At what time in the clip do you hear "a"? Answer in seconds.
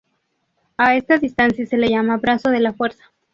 0.77-0.95